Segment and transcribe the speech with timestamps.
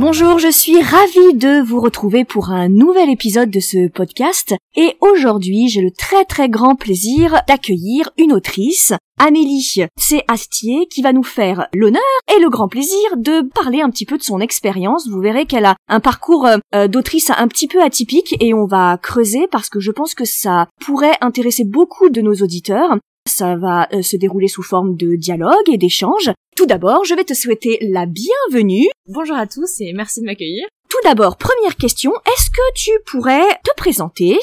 [0.00, 4.96] Bonjour, je suis ravie de vous retrouver pour un nouvel épisode de ce podcast et
[5.02, 10.22] aujourd'hui j'ai le très très grand plaisir d'accueillir une autrice, Amélie C.
[10.26, 12.00] Astier, qui va nous faire l'honneur
[12.34, 15.06] et le grand plaisir de parler un petit peu de son expérience.
[15.06, 18.96] Vous verrez qu'elle a un parcours euh, d'autrice un petit peu atypique et on va
[18.96, 22.96] creuser parce que je pense que ça pourrait intéresser beaucoup de nos auditeurs.
[23.30, 26.32] Ça va euh, se dérouler sous forme de dialogue et d'échange.
[26.56, 28.88] Tout d'abord, je vais te souhaiter la bienvenue.
[29.06, 30.66] Bonjour à tous et merci de m'accueillir.
[30.88, 34.36] Tout d'abord, première question, est-ce que tu pourrais te présenter,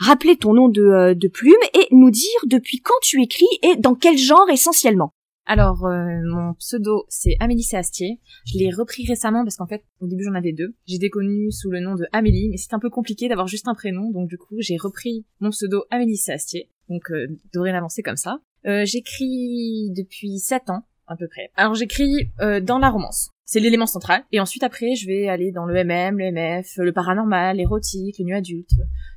[0.00, 3.76] rappeler ton nom de, euh, de plume et nous dire depuis quand tu écris et
[3.76, 5.12] dans quel genre essentiellement?
[5.46, 8.18] Alors, euh, mon pseudo, c'est Amélie Séastier.
[8.44, 10.74] Je l'ai repris récemment parce qu'en fait, au début, j'en avais deux.
[10.86, 13.74] J'ai déconnu sous le nom de Amélie, mais c'est un peu compliqué d'avoir juste un
[13.74, 16.71] prénom, donc du coup, j'ai repris mon pseudo Amélie Séastier.
[16.88, 18.38] Donc, euh, dorénavant, c'est comme ça.
[18.66, 21.50] Euh, j'écris depuis 7 ans, à peu près.
[21.56, 23.30] Alors, j'écris euh, dans la romance.
[23.44, 24.22] C'est l'élément central.
[24.32, 28.24] Et ensuite, après, je vais aller dans le MM, le MF, le paranormal, l'érotique, le
[28.24, 28.70] nu adulte.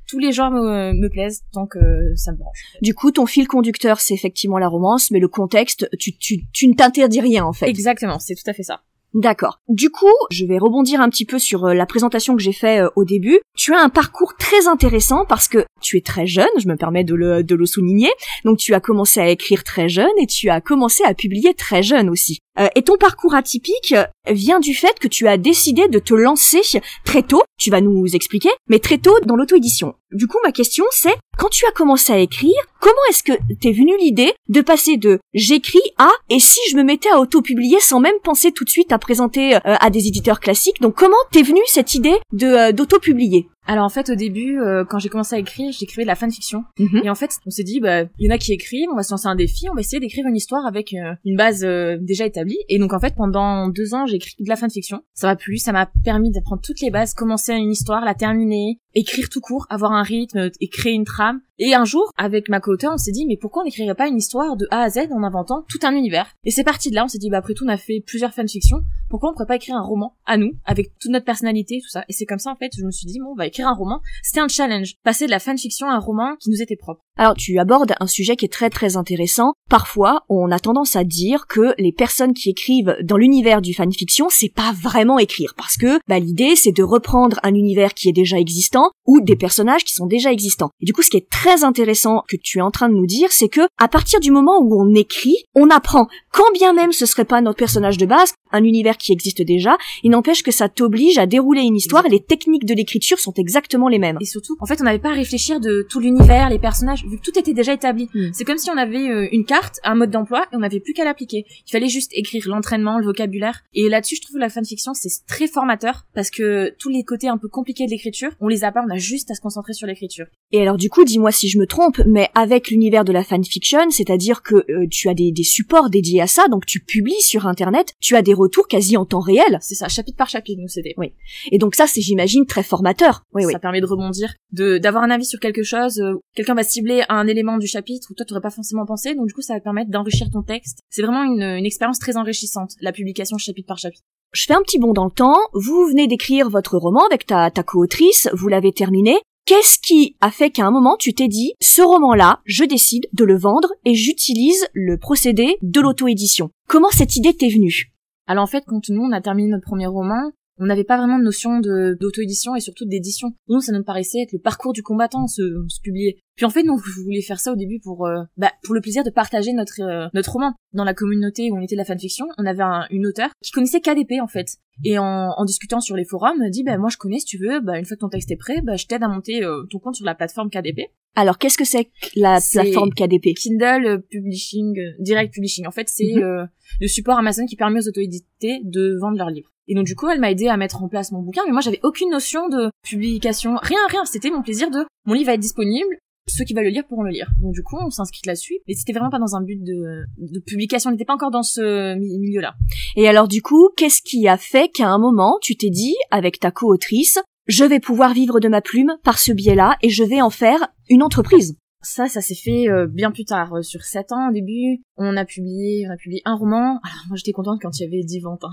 [0.08, 2.58] Tous les genres me, me plaisent tant que ça me branche.
[2.82, 6.68] Du coup, ton fil conducteur, c'est effectivement la romance, mais le contexte, tu, tu, tu
[6.68, 7.66] ne t'interdis rien en fait.
[7.68, 8.82] Exactement, c'est tout à fait ça.
[9.16, 9.60] D'accord.
[9.70, 12.82] Du coup, je vais rebondir un petit peu sur euh, la présentation que j'ai fait
[12.82, 13.40] euh, au début.
[13.56, 17.02] Tu as un parcours très intéressant parce que tu es très jeune, je me permets
[17.02, 18.10] de le, de le souligner.
[18.44, 21.82] Donc tu as commencé à écrire très jeune et tu as commencé à publier très
[21.82, 22.40] jeune aussi.
[22.58, 23.94] Euh, et ton parcours atypique
[24.28, 26.60] vient du fait que tu as décidé de te lancer
[27.04, 29.94] très tôt, tu vas nous expliquer, mais très tôt dans l'auto-édition.
[30.12, 33.72] Du coup, ma question c'est, quand tu as commencé à écrire, comment est-ce que t'es
[33.72, 38.00] venue l'idée de passer de j'écris à et si je me mettais à auto-publier sans
[38.00, 40.80] même penser tout de suite à présenter euh, à des éditeurs classiques?
[40.80, 43.48] Donc comment t'es venue cette idée de euh, d'auto-publier?
[43.66, 46.64] Alors en fait, au début, euh, quand j'ai commencé à écrire, j'écrivais de la fanfiction.
[46.78, 47.02] Mhm.
[47.04, 49.02] Et en fait, on s'est dit, bah, il y en a qui écrivent, on va
[49.02, 51.96] se lancer un défi, on va essayer d'écrire une histoire avec euh, une base euh,
[52.00, 52.58] déjà établie.
[52.68, 55.02] Et donc en fait, pendant deux ans, j'ai écrit de la fanfiction.
[55.14, 58.78] Ça m'a plu, ça m'a permis d'apprendre toutes les bases, commencer une histoire, la terminer,
[58.96, 61.40] écrire tout court, avoir un rythme et créer une trame.
[61.58, 64.16] Et un jour, avec ma co-auteur, on s'est dit, mais pourquoi on n'écrirait pas une
[64.16, 66.34] histoire de A à Z en inventant tout un univers?
[66.44, 68.34] Et c'est parti de là, on s'est dit, bah après tout, on a fait plusieurs
[68.34, 71.88] fanfictions, pourquoi on pourrait pas écrire un roman à nous, avec toute notre personnalité, tout
[71.88, 72.04] ça?
[72.08, 73.74] Et c'est comme ça, en fait, je me suis dit, bon, on va écrire un
[73.74, 74.00] roman.
[74.22, 77.02] C'était un challenge, passer de la fanfiction à un roman qui nous était propre.
[77.18, 79.54] Alors tu abordes un sujet qui est très très intéressant.
[79.70, 84.26] Parfois, on a tendance à dire que les personnes qui écrivent dans l'univers du fanfiction,
[84.28, 88.12] c'est pas vraiment écrire parce que bah, l'idée c'est de reprendre un univers qui est
[88.12, 90.70] déjà existant ou des personnages qui sont déjà existants.
[90.80, 93.06] Et du coup, ce qui est très intéressant que tu es en train de nous
[93.06, 96.92] dire, c'est que à partir du moment où on écrit, on apprend quand bien même
[96.92, 100.50] ce serait pas notre personnage de base, un univers qui existe déjà, il n'empêche que
[100.50, 104.18] ça t'oblige à dérouler une histoire et les techniques de l'écriture sont exactement les mêmes.
[104.20, 107.18] Et surtout, en fait, on n'avait pas à réfléchir de tout l'univers, les personnages, vu
[107.18, 108.08] que tout était déjà établi.
[108.14, 108.28] Mm.
[108.32, 110.92] C'est comme si on avait euh, une carte, un mode d'emploi, et on n'avait plus
[110.92, 111.44] qu'à l'appliquer.
[111.66, 113.62] Il fallait juste écrire l'entraînement, le vocabulaire.
[113.74, 117.28] Et là-dessus, je trouve que la fanfiction, c'est très formateur, parce que tous les côtés
[117.28, 119.72] un peu compliqués de l'écriture, on les a pas, on a juste à se concentrer
[119.72, 120.26] sur l'écriture.
[120.52, 123.90] Et alors du coup, dis-moi si je me trompe, mais avec l'univers de la fanfiction,
[123.90, 127.46] c'est-à-dire que euh, tu as des, des supports dédiés à ça, donc tu publies sur
[127.46, 129.58] Internet, tu as des retours quasi en temps réel.
[129.60, 130.94] C'est ça, chapitre par chapitre, nous c'était.
[130.98, 131.12] Oui.
[131.50, 133.22] Et donc ça, c'est j'imagine très formateur.
[133.34, 133.52] Oui, oui.
[133.52, 135.98] ça permet de rebondir, de d'avoir un avis sur quelque chose.
[135.98, 139.26] euh, Quelqu'un va cibler un élément du chapitre où toi t'aurais pas forcément pensé, donc
[139.26, 140.78] du coup ça va permettre d'enrichir ton texte.
[140.90, 144.02] C'est vraiment une, une expérience très enrichissante, la publication chapitre par chapitre.
[144.32, 145.38] Je fais un petit bond dans le temps.
[145.54, 149.16] Vous venez d'écrire votre roman avec ta, ta co-autrice, vous l'avez terminé.
[149.46, 153.24] Qu'est-ce qui a fait qu'à un moment tu t'es dit, ce roman-là, je décide de
[153.24, 156.50] le vendre et j'utilise le procédé de l'auto-édition?
[156.66, 157.92] Comment cette idée t'est venue?
[158.26, 161.18] Alors en fait, quand nous on a terminé notre premier roman, on n'avait pas vraiment
[161.18, 163.32] de notion de d'auto-édition et surtout d'édition.
[163.48, 166.18] Nous, ça nous paraissait être le parcours du combattant, se, se publier.
[166.36, 168.80] Puis en fait, nous, je voulais faire ça au début pour euh, bah, pour le
[168.80, 170.54] plaisir de partager notre euh, notre roman.
[170.72, 173.50] Dans la communauté où on était de la fanfiction, on avait un, une auteure qui
[173.52, 174.56] connaissait KDP en fait.
[174.84, 175.04] Et en,
[175.36, 177.78] en discutant sur les forums, elle dit bah moi je connais si tu veux, bah
[177.78, 179.94] une fois que ton texte est prêt, bah je t'aide à monter euh, ton compte
[179.96, 180.90] sur la plateforme KDP.
[181.18, 185.66] Alors qu'est-ce que c'est que la plateforme KDP Kindle Publishing, Direct Publishing.
[185.66, 186.22] En fait, c'est Mhm.
[186.22, 186.44] euh,
[186.80, 189.50] le support Amazon qui permet aux auto-édités de vendre leurs livres.
[189.68, 191.60] Et donc du coup, elle m'a aidé à mettre en place mon bouquin, mais moi
[191.60, 194.04] j'avais aucune notion de publication, rien, rien.
[194.04, 195.96] C'était mon plaisir de mon livre va être disponible,
[196.28, 197.28] ceux qui veulent le lire pourront le lire.
[197.40, 200.40] Donc du coup, on s'inscrit là-dessus, mais c'était vraiment pas dans un but de, de
[200.40, 200.90] publication.
[200.90, 202.54] On n'était pas encore dans ce mi- milieu-là.
[202.96, 206.38] Et alors du coup, qu'est-ce qui a fait qu'à un moment tu t'es dit, avec
[206.40, 210.20] ta co-autrice, je vais pouvoir vivre de ma plume par ce biais-là et je vais
[210.20, 211.56] en faire une entreprise?
[211.82, 213.54] Ça, ça s'est fait euh, bien plus tard.
[213.54, 216.80] Euh, sur 7 ans, au début, on a publié, on a publié un roman.
[216.82, 218.42] Alors, moi, j'étais contente quand il y avait 10 ventes.
[218.42, 218.50] Hein.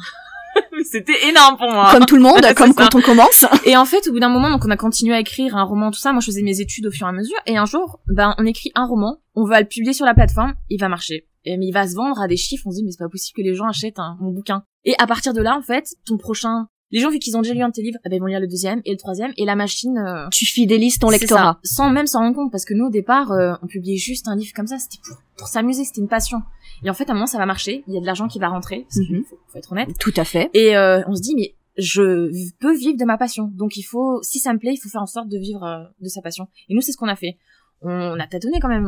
[0.92, 1.90] C'était énorme pour moi.
[1.92, 3.46] Comme tout le monde, comme quand on commence.
[3.66, 5.92] Et en fait, au bout d'un moment, donc on a continué à écrire un roman,
[5.92, 6.12] tout ça.
[6.12, 7.38] Moi, je faisais mes études au fur et à mesure.
[7.46, 10.54] Et un jour, ben, on écrit un roman, on va le publier sur la plateforme,
[10.70, 11.28] il va marcher.
[11.46, 13.10] Et, mais il va se vendre à des chiffres, on se dit, mais c'est pas
[13.10, 14.64] possible que les gens achètent mon bouquin.
[14.86, 17.56] Et à partir de là, en fait, ton prochain les gens, vu qu'ils ont déjà
[17.56, 19.34] lu un de tes livres, eh ben, ils vont lire le deuxième et le troisième,
[19.36, 19.98] et la machine...
[19.98, 21.60] Euh, tu fidélises ton lectorat.
[21.64, 24.36] sans même s'en rendre compte, parce que nous, au départ, euh, on publiait juste un
[24.36, 26.44] livre comme ça, c'était pour, pour s'amuser, c'était une passion.
[26.84, 28.40] Et en fait, à un moment, ça va marcher, il y a de l'argent qui
[28.40, 29.24] va rentrer, parce mhm.
[29.24, 29.90] faut, être honnête.
[30.00, 30.50] Tout à fait.
[30.54, 33.50] Et euh, on se dit, mais je peux vivre de ma passion.
[33.54, 36.08] Donc il faut, si ça me plaît, il faut faire en sorte de vivre de
[36.08, 36.48] sa passion.
[36.70, 37.38] Et nous, c'est ce qu'on a fait.
[37.82, 38.88] On a tâtonné quand même.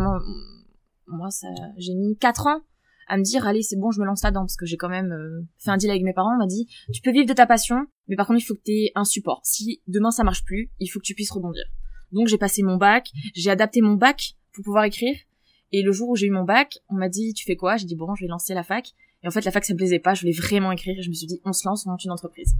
[1.07, 1.47] Moi, ça,
[1.77, 2.61] j'ai mis quatre ans
[3.07, 5.11] à me dire allez c'est bon je me lance là-dedans parce que j'ai quand même
[5.11, 7.45] euh, fait un deal avec mes parents on m'a dit tu peux vivre de ta
[7.45, 10.43] passion mais par contre il faut que tu aies un support si demain ça marche
[10.43, 11.63] plus il faut que tu puisses rebondir
[12.11, 15.15] donc j'ai passé mon bac j'ai adapté mon bac pour pouvoir écrire
[15.71, 17.77] et le jour où j'ai eu mon bac on m'a dit tu fais quoi?
[17.77, 18.93] J'ai dit bon je vais lancer la fac
[19.25, 20.13] et en fait, la fac, ça me plaisait pas.
[20.13, 20.95] Je voulais vraiment écrire.
[21.01, 22.53] Je me suis dit, on se lance, on monte une entreprise.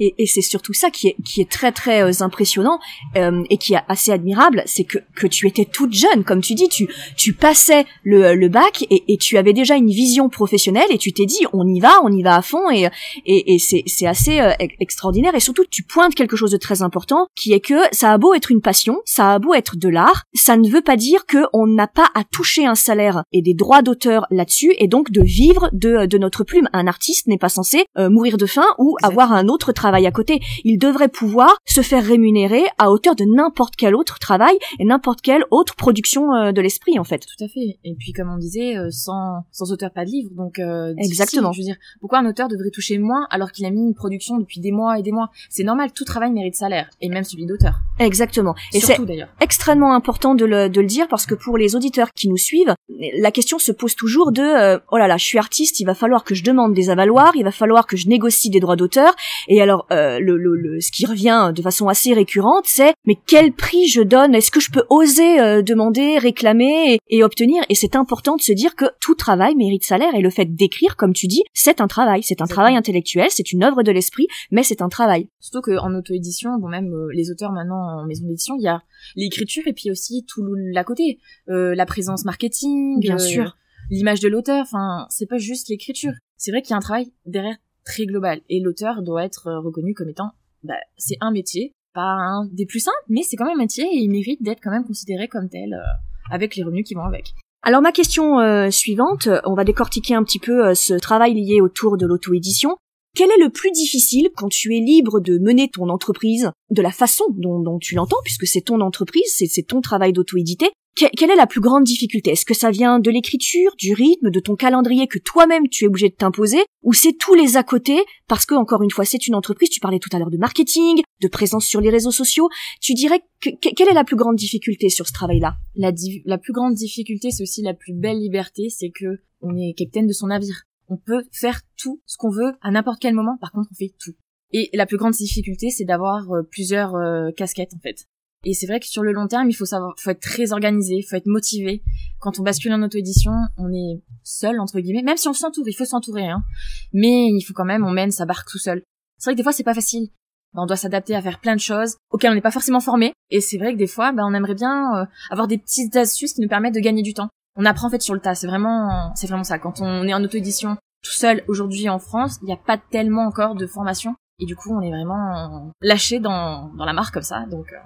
[0.00, 2.80] Et, et c'est surtout ça qui est, qui est très, très euh, impressionnant
[3.16, 4.64] euh, et qui est assez admirable.
[4.66, 6.24] C'est que, que tu étais toute jeune.
[6.24, 9.90] Comme tu dis, tu, tu passais le, le bac et, et tu avais déjà une
[9.90, 12.68] vision professionnelle et tu t'es dit, on y va, on y va à fond.
[12.70, 12.88] Et,
[13.24, 15.36] et, et c'est, c'est assez euh, extraordinaire.
[15.36, 18.34] Et surtout, tu pointes quelque chose de très important qui est que ça a beau
[18.34, 21.68] être une passion, ça a beau être de l'art, ça ne veut pas dire qu'on
[21.68, 25.70] n'a pas à toucher un salaire et des droits d'auteur là-dessus et donc de vivre
[25.72, 26.68] de de notre plume.
[26.72, 30.10] Un artiste n'est pas censé euh, mourir de faim ou avoir un autre travail à
[30.10, 30.40] côté.
[30.64, 35.20] Il devrait pouvoir se faire rémunérer à hauteur de n'importe quel autre travail et n'importe
[35.20, 37.26] quelle autre production euh, de l'esprit en fait.
[37.26, 37.78] Tout à fait.
[37.84, 40.60] Et puis comme on disait, euh, sans, sans auteur pas de livre, donc
[40.98, 41.52] exactement.
[41.52, 44.38] Je veux dire, pourquoi un auteur devrait toucher moins alors qu'il a mis une production
[44.38, 45.30] depuis des mois et des mois?
[45.50, 47.80] C'est normal, tout travail mérite salaire et même celui d'auteur.
[47.98, 48.54] Exactement.
[48.72, 48.98] Et c'est
[49.40, 52.74] extrêmement important de le, de le dire parce que pour les auditeurs qui nous suivent,
[53.18, 56.24] la question se pose toujours de oh là là, je suis artiste, il va falloir
[56.24, 59.14] que je demande des avaloirs, il va falloir que je négocie des droits d'auteur.
[59.48, 63.52] Et alors, euh, le, le, ce qui revient de façon assez récurrente, c'est mais quel
[63.52, 64.34] prix je donne?
[64.34, 67.62] Est-ce que je peux oser euh, demander, réclamer et, obtenir?
[67.68, 70.96] Et c'est important de se dire que tout travail mérite salaire et le fait d'écrire,
[70.96, 74.28] comme tu dis, c'est un travail, c'est un travail intellectuel, c'est une œuvre de l'esprit,
[74.50, 75.28] mais c'est un travail.
[75.40, 78.82] Surtout qu'en auto-édition, bon même euh, les auteurs maintenant en maison d'édition, il y a
[79.16, 80.42] l'écriture et puis aussi tout
[80.72, 83.56] l'à côté, la présence marketing, bien sûr
[83.90, 84.62] l'image de l'auteur.
[84.62, 86.12] Enfin, c'est pas juste l'écriture.
[86.36, 89.60] C'est vrai qu'il y a un travail derrière très global et l'auteur doit être euh,
[89.60, 90.30] reconnu comme étant,
[90.62, 93.84] bah, c'est un métier, pas un des plus simples, mais c'est quand même un métier
[93.84, 97.02] et il mérite d'être quand même considéré comme tel euh, avec les revenus qui vont
[97.02, 97.34] avec.
[97.62, 101.96] Alors ma question euh, suivante, on va décortiquer un petit peu ce travail lié autour
[101.96, 102.76] de l'auto-édition.
[103.16, 106.92] Quel est le plus difficile quand tu es libre de mener ton entreprise de la
[106.92, 111.36] façon dont, dont tu l'entends, puisque c'est ton entreprise, c'est ton travail d'auto-éditer, quelle est
[111.36, 112.30] la plus grande difficulté?
[112.30, 115.86] Est-ce que ça vient de l'écriture, du rythme, de ton calendrier que toi-même tu es
[115.86, 118.02] obligé de t'imposer ou c'est tous les à côté?
[118.26, 121.02] Parce que encore une fois c'est une entreprise, tu parlais tout à l'heure de marketing,
[121.20, 122.48] de présence sur les réseaux sociaux,
[122.80, 125.56] tu dirais que, quelle est la plus grande difficulté sur ce travail-là?
[125.76, 125.92] La,
[126.24, 130.06] la plus grande difficulté, c'est aussi la plus belle liberté, c'est que on est capitaine
[130.06, 130.64] de son navire.
[130.88, 133.92] On peut faire tout ce qu'on veut à n'importe quel moment, par contre on fait
[133.98, 134.14] tout.
[134.52, 138.06] Et la plus grande difficulté, c'est d'avoir euh, plusieurs euh, casquettes en fait.
[138.44, 141.02] Et c'est vrai que sur le long terme, il faut savoir, faut être très organisé,
[141.02, 141.82] faut être motivé.
[142.20, 145.74] Quand on bascule en auto-édition, on est seul entre guillemets, même si on s'entoure, il
[145.74, 146.44] faut s'entourer, hein.
[146.92, 148.82] Mais il faut quand même, on mène sa barque tout seul.
[149.18, 150.08] C'est vrai que des fois, c'est pas facile.
[150.54, 153.12] On doit s'adapter à faire plein de choses auxquelles on n'est pas forcément formé.
[153.30, 156.32] Et c'est vrai que des fois, ben, on aimerait bien euh, avoir des petites astuces
[156.32, 157.28] qui nous permettent de gagner du temps.
[157.56, 158.34] On apprend en fait sur le tas.
[158.34, 159.58] C'est vraiment, c'est vraiment ça.
[159.58, 163.26] Quand on est en auto-édition tout seul aujourd'hui en France, il n'y a pas tellement
[163.26, 167.22] encore de formation et du coup, on est vraiment lâché dans, dans la mare comme
[167.22, 167.76] ça, donc euh,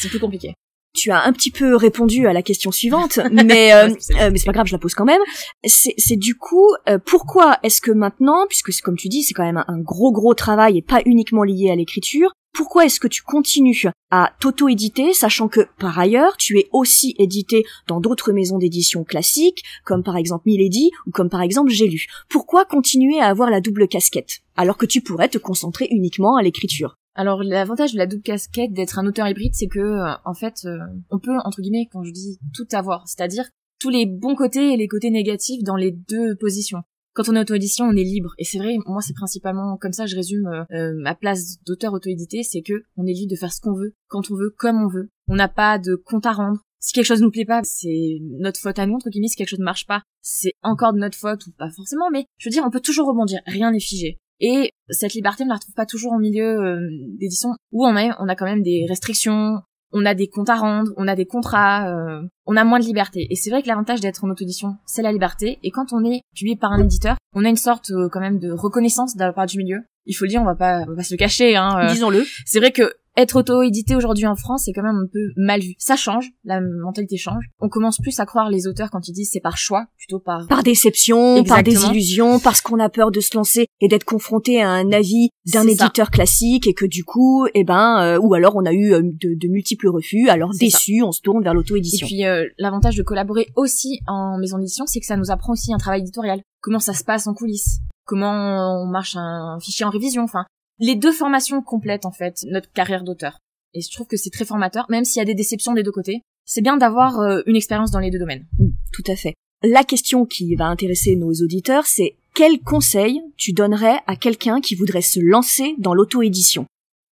[0.00, 0.54] c'est plus compliqué.
[0.92, 4.46] Tu as un petit peu répondu à la question suivante, mais euh, euh, mais c'est
[4.46, 5.20] pas grave, je la pose quand même.
[5.64, 6.68] C'est du coup
[7.06, 10.78] pourquoi est-ce que maintenant, puisque comme tu dis, c'est quand même un gros gros travail
[10.78, 15.68] et pas uniquement lié à l'écriture, pourquoi est-ce que tu continues à t'auto-éditer, sachant que
[15.78, 20.90] par ailleurs tu es aussi édité dans d'autres maisons d'édition classiques, comme par exemple Milady
[21.06, 22.06] ou comme par exemple J'ai lu.
[22.28, 26.42] Pourquoi continuer à avoir la double casquette, alors que tu pourrais te concentrer uniquement à
[26.42, 26.96] l'écriture?
[27.14, 30.62] Alors l'avantage de la double casquette d'être un auteur hybride, c'est que euh, en fait,
[30.64, 30.78] euh,
[31.10, 33.48] on peut entre guillemets, quand je dis tout avoir, c'est-à-dire
[33.78, 37.40] tous les bons côtés et les côtés négatifs dans les deux positions quand on est
[37.40, 38.32] auto-édition, on est libre.
[38.38, 41.92] Et c'est vrai, moi, c'est principalement comme ça, je résume euh, euh, ma place d'auteur
[41.92, 44.82] auto-édité, c'est que on est libre de faire ce qu'on veut, quand on veut, comme
[44.82, 45.08] on veut.
[45.28, 46.60] On n'a pas de compte à rendre.
[46.78, 49.28] Si quelque chose nous plaît pas, c'est notre faute à nous, entre guillemets.
[49.28, 52.24] Si quelque chose ne marche pas, c'est encore de notre faute, ou pas forcément, mais
[52.38, 53.40] je veux dire, on peut toujours rebondir.
[53.46, 54.18] Rien n'est figé.
[54.40, 56.80] Et cette liberté, on la retrouve pas toujours au milieu euh,
[57.18, 59.60] d'édition, où on a, on a quand même des restrictions,
[59.92, 62.84] on a des comptes à rendre, on a des contrats, euh, on a moins de
[62.84, 63.26] liberté.
[63.30, 65.58] Et c'est vrai que l'avantage d'être en auto-édition, c'est la liberté.
[65.62, 68.38] Et quand on est publié par un éditeur, on a une sorte euh, quand même
[68.38, 69.82] de reconnaissance de la part du milieu.
[70.06, 71.56] Il faut le dire, on va pas, on va pas se le cacher.
[71.56, 71.88] Hein.
[71.92, 72.24] Disons-le.
[72.46, 75.74] C'est vrai que être auto-édité aujourd'hui en France, c'est quand même un peu mal vu.
[75.78, 77.44] Ça change, la mentalité change.
[77.60, 80.46] On commence plus à croire les auteurs quand ils disent c'est par choix, plutôt par...
[80.46, 84.70] Par déception, par désillusion, parce qu'on a peur de se lancer et d'être confronté à
[84.70, 88.64] un avis d'un éditeur classique et que du coup, eh ben, euh, ou alors on
[88.64, 92.06] a eu euh, de, multiples refus, alors déçu, on se tourne vers l'auto-édition.
[92.06, 95.52] Et puis euh, l'avantage de collaborer aussi en maison d'édition, c'est que ça nous apprend
[95.52, 96.40] aussi un travail éditorial.
[96.60, 97.80] Comment ça se passe en coulisses?
[98.04, 100.22] Comment on marche un fichier en révision?
[100.22, 100.44] Enfin,
[100.80, 103.38] les deux formations complètent en fait notre carrière d'auteur.
[103.74, 105.92] Et je trouve que c'est très formateur, même s'il y a des déceptions des deux
[105.92, 106.22] côtés.
[106.44, 108.46] C'est bien d'avoir euh, une expérience dans les deux domaines.
[108.58, 109.34] Mm, tout à fait.
[109.62, 114.74] La question qui va intéresser nos auditeurs, c'est quel conseil tu donnerais à quelqu'un qui
[114.74, 116.66] voudrait se lancer dans l'auto-édition?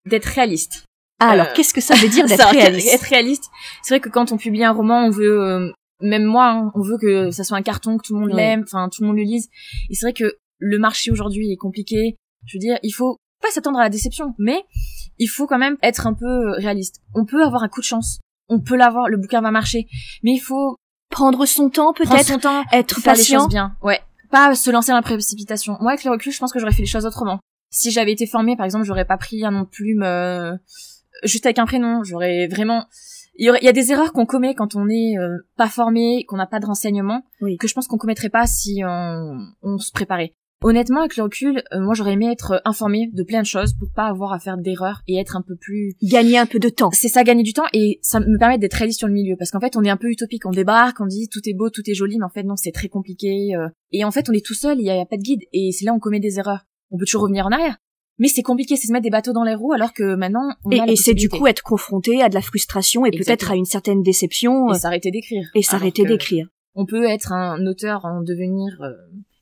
[0.07, 0.85] D'être réaliste.
[1.21, 2.95] Ah, alors, euh, qu'est-ce que ça veut dire d'être réaliste?
[2.95, 3.45] Être réaliste,
[3.83, 5.71] c'est vrai que quand on publie un roman, on veut, euh,
[6.01, 8.63] même moi, hein, on veut que ça soit un carton, que tout le monde l'aime,
[8.63, 9.49] enfin tout le monde le lise.
[9.91, 12.17] Et c'est vrai que le marché aujourd'hui est compliqué.
[12.47, 14.65] Je veux dire, il faut pas s'attendre à la déception, mais
[15.19, 17.01] il faut quand même être un peu réaliste.
[17.15, 19.87] On peut avoir un coup de chance, on peut l'avoir, le bouquin va marcher,
[20.23, 20.77] mais il faut
[21.11, 23.77] prendre son temps peut-être, son temps, être faire patient, les choses bien.
[23.83, 25.77] Ouais, pas se lancer dans la précipitation.
[25.81, 27.41] Moi, avec le recul, je pense que j'aurais fait les choses autrement.
[27.71, 30.57] Si j'avais été formée, par exemple, j'aurais pas pris un nom de plume euh,
[31.25, 32.03] juste avec un prénom.
[32.03, 32.87] J'aurais vraiment
[33.41, 36.47] il y, a des erreurs qu'on commet quand on n'est euh, pas formé, qu'on n'a
[36.47, 37.23] pas de renseignements,
[37.61, 40.35] que je pense qu'on commettrait pas si on, on se préparait.
[40.61, 43.93] Honnêtement, avec le recul, euh, moi j'aurais aimé être informée de plein de choses pour
[43.95, 46.91] pas avoir à faire d'erreurs et être un peu plus gagner un peu de temps.
[46.93, 49.53] C'est ça, gagner du temps et ça me permet d'être réaliste sur le milieu parce
[49.53, 51.89] qu'en fait on est un peu utopique, on débarque, on dit tout est beau, tout
[51.89, 53.69] est joli, mais en fait non, c'est très compliqué euh.
[53.93, 55.85] et en fait on est tout seul, il y, a, pas de guide et c'est
[55.85, 56.67] là où on commet des erreurs.
[56.91, 57.77] On peut toujours revenir en arrière,
[58.19, 60.71] mais c'est compliqué, c'est se mettre des bateaux dans les roues alors que maintenant on
[60.73, 63.65] et, et c'est du coup être confronté à de la frustration et peut-être à une
[63.65, 66.49] certaine déception et euh, s'arrêter d'écrire et s'arrêter d'écrire.
[66.75, 68.77] On peut être un auteur en devenir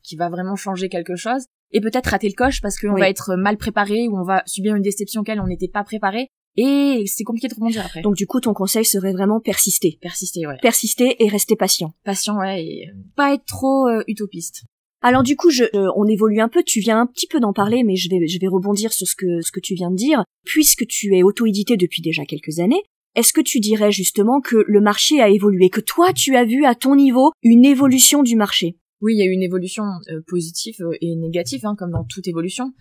[0.06, 3.36] qui va vraiment changer quelque chose et peut-être rater le coche parce qu'on va être
[3.36, 7.25] mal préparé ou on va subir une déception auquel on n'était pas préparé et c'est
[7.25, 8.02] compliqué de rebondir après.
[8.02, 9.98] Donc du coup ton conseil serait vraiment persister.
[10.00, 10.56] Persister ouais.
[10.62, 11.92] Persister et rester patient.
[12.04, 14.62] Patient ouais et pas être trop euh, utopiste.
[15.02, 16.62] Alors du coup, je, euh, on évolue un peu.
[16.62, 19.14] Tu viens un petit peu d'en parler, mais je vais, je vais rebondir sur ce
[19.14, 20.25] que, ce que tu viens de dire.
[20.44, 22.82] Puisque tu es auto-édité depuis déjà quelques années,
[23.14, 26.64] est-ce que tu dirais justement que le marché a évolué, que toi tu as vu
[26.64, 28.76] à ton niveau une évolution du marché?
[29.02, 32.04] Oui, il y a eu une évolution euh, positive euh, et négative, hein, comme dans
[32.04, 32.72] toute évolution.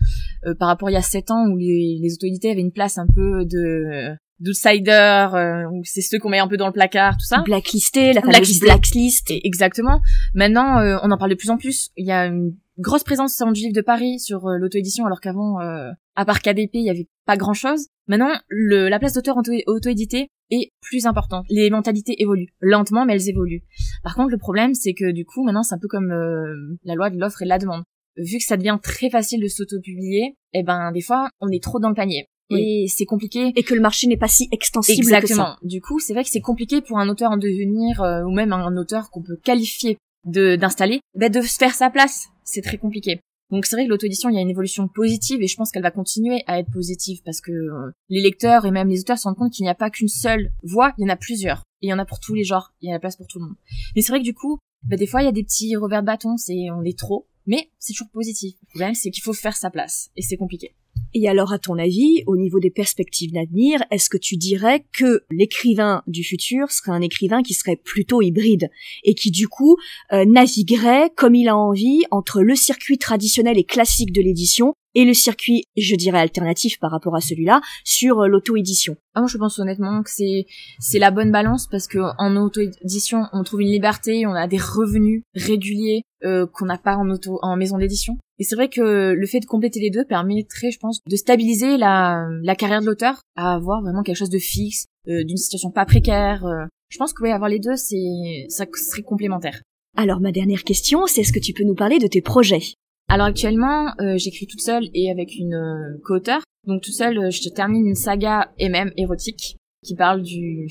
[0.46, 3.06] Euh, par rapport il y a sept ans où les autorités avaient une place un
[3.06, 5.28] peu de d'outsider,
[5.72, 7.42] où c'est ceux qu'on met un peu dans le placard, tout ça.
[7.44, 9.30] Blacklisté, la fameuse blacklist.
[9.30, 10.00] exactement.
[10.34, 11.90] Maintenant, on en parle de plus en plus.
[11.96, 15.58] Il y a une grosse présence en du livre de Paris sur l'auto-édition, alors qu'avant,
[15.58, 17.88] à part KDP, il y avait pas grand-chose.
[18.08, 21.44] Maintenant, le, la place d'auteur auto-édité est plus importante.
[21.48, 23.62] Les mentalités évoluent lentement, mais elles évoluent.
[24.02, 26.94] Par contre, le problème, c'est que du coup, maintenant, c'est un peu comme euh, la
[26.94, 27.82] loi de l'offre et de la demande.
[28.16, 31.80] Vu que ça devient très facile de s'auto-publier, eh ben, des fois, on est trop
[31.80, 32.28] dans le panier.
[32.50, 33.52] Et c'est compliqué.
[33.56, 35.56] Et que le marché n'est pas si extensible Exactement.
[35.62, 38.52] Du coup, c'est vrai que c'est compliqué pour un auteur en devenir, euh, ou même
[38.52, 42.28] un auteur qu'on peut qualifier de d'installer, ben de se faire sa place.
[42.44, 43.20] C'est très compliqué.
[43.50, 45.82] Donc c'est vrai que l'auto-édition, il y a une évolution positive et je pense qu'elle
[45.82, 49.24] va continuer à être positive parce que euh, les lecteurs et même les auteurs se
[49.24, 51.62] rendent compte qu'il n'y a pas qu'une seule voix, il y en a plusieurs.
[51.80, 53.26] Et il y en a pour tous les genres, il y a la place pour
[53.28, 53.56] tout le monde.
[53.94, 56.00] Mais c'est vrai que du coup, bah, des fois il y a des petits revers
[56.00, 58.56] de bâton, c'est on est trop, mais c'est toujours positif.
[58.62, 60.74] Le problème c'est qu'il faut faire sa place et c'est compliqué.
[61.14, 65.24] Et alors, à ton avis, au niveau des perspectives d'avenir, est-ce que tu dirais que
[65.30, 68.70] l'écrivain du futur serait un écrivain qui serait plutôt hybride
[69.04, 69.76] et qui du coup
[70.12, 75.04] euh, naviguerait comme il a envie entre le circuit traditionnel et classique de l'édition et
[75.04, 78.96] le circuit, je dirais alternatif par rapport à celui-là, sur euh, l'auto-édition.
[79.14, 80.46] Ah, moi, je pense honnêtement que c'est
[80.80, 84.56] c'est la bonne balance parce que en auto-édition, on trouve une liberté, on a des
[84.56, 88.16] revenus réguliers euh, qu'on n'a pas en auto en maison d'édition.
[88.38, 91.76] Et c'est vrai que le fait de compléter les deux permettrait, je pense, de stabiliser
[91.76, 95.70] la la carrière de l'auteur, à avoir vraiment quelque chose de fixe, euh, d'une situation
[95.70, 96.42] pas précaire.
[96.88, 99.60] Je pense que oui, avoir les deux, c'est ça serait complémentaire.
[99.94, 102.62] Alors ma dernière question, c'est est-ce que tu peux nous parler de tes projets?
[103.08, 106.42] Alors actuellement, euh, j'écris toute seule et avec une euh, co-auteur.
[106.66, 110.68] Donc toute seule, euh, je termine une saga MM érotique qui parle du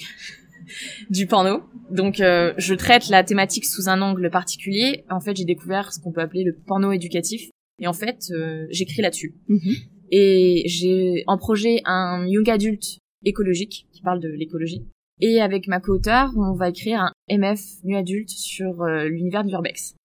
[1.09, 1.61] du porno.
[1.91, 5.05] Donc je traite la thématique sous un angle particulier.
[5.09, 7.49] En fait, j'ai découvert ce qu'on peut appeler le porno éducatif.
[7.79, 8.31] Et en fait,
[8.71, 9.35] j'écris là-dessus.
[9.47, 9.87] Mm-hmm.
[10.11, 14.87] Et j'ai en projet un young adulte écologique qui parle de l'écologie.
[15.21, 19.95] Et avec ma co-auteur, on va écrire un MF nu adulte sur l'univers de l'urbex.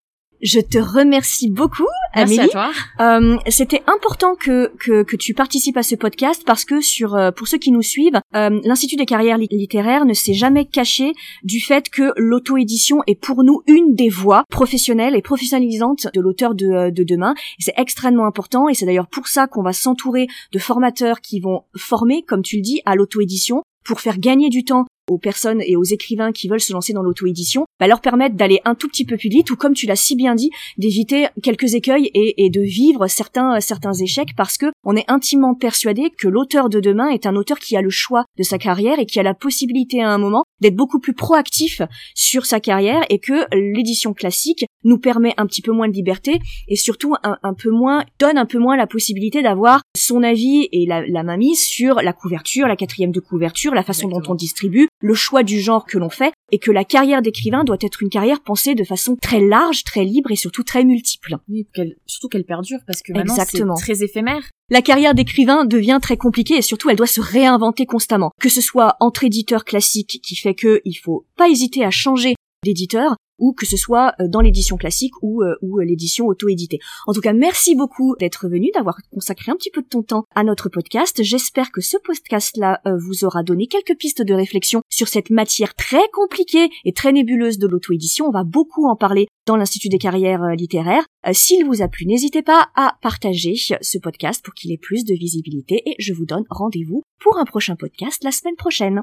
[0.42, 2.49] Je te remercie beaucoup, Merci Amélie.
[2.49, 2.70] à toi.
[3.00, 7.30] Euh, C'était important que, que que tu participes à ce podcast parce que sur euh,
[7.30, 11.12] pour ceux qui nous suivent, euh, l'Institut des carrières li- littéraires ne s'est jamais caché
[11.42, 16.54] du fait que l'auto-édition est pour nous une des voies professionnelles et professionnalisantes de l'auteur
[16.54, 17.35] de, euh, de demain.
[17.59, 21.64] C'est extrêmement important et c'est d'ailleurs pour ça qu'on va s'entourer de formateurs qui vont
[21.76, 25.76] former, comme tu le dis, à l'auto-édition pour faire gagner du temps aux personnes et
[25.76, 29.05] aux écrivains qui veulent se lancer dans l'auto-édition, bah, leur permettre d'aller un tout petit
[29.05, 32.50] peu plus vite ou comme tu l'as si bien dit, d'éviter quelques écueils et, et
[32.50, 37.09] de vivre certains certains échecs parce que on est intimement persuadé que l'auteur de demain
[37.09, 40.02] est un auteur qui a le choix de sa carrière et qui a la possibilité
[40.02, 41.83] à un moment d'être beaucoup plus proactif
[42.14, 46.38] sur sa carrière et que l'édition classique nous permet un petit peu moins de liberté
[46.69, 50.69] et surtout un, un peu moins donne un peu moins la possibilité d'avoir son avis
[50.73, 54.35] et la, la mainmise sur la couverture, la quatrième de couverture, la façon dont on
[54.35, 58.02] distribue, le choix du genre que l'on fait et que la carrière d'écrivain doit être
[58.02, 61.37] une carrière pensée de façon très large, très libre et surtout très multiple.
[61.49, 63.76] Oui, qu'elle- surtout qu'elle perdure parce que maintenant Exactement.
[63.76, 64.42] c'est très éphémère.
[64.69, 68.30] La carrière d'écrivain devient très compliquée et surtout elle doit se réinventer constamment.
[68.40, 72.35] Que ce soit entre éditeur classique qui fait que il faut pas hésiter à changer
[72.64, 76.78] d'éditeur ou que ce soit euh, dans l'édition classique ou, euh, euh, l'édition auto-éditée.
[77.06, 80.25] En tout cas, merci beaucoup d'être venu, d'avoir consacré un petit peu de ton temps
[80.35, 81.23] à notre podcast.
[81.23, 86.06] J'espère que ce podcast-là vous aura donné quelques pistes de réflexion sur cette matière très
[86.12, 88.26] compliquée et très nébuleuse de l'auto-édition.
[88.26, 91.04] On va beaucoup en parler dans l'Institut des carrières littéraires.
[91.32, 95.14] S'il vous a plu, n'hésitez pas à partager ce podcast pour qu'il ait plus de
[95.14, 99.02] visibilité et je vous donne rendez-vous pour un prochain podcast la semaine prochaine.